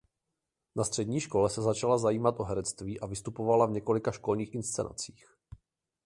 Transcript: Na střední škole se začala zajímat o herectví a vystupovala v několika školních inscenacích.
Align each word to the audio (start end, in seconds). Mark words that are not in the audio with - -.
Na 0.75 0.83
střední 0.83 1.19
škole 1.19 1.49
se 1.49 1.61
začala 1.61 1.97
zajímat 1.97 2.35
o 2.39 2.43
herectví 2.43 2.99
a 2.99 3.05
vystupovala 3.05 3.65
v 3.65 3.71
několika 3.71 4.11
školních 4.11 4.55
inscenacích. 4.55 5.25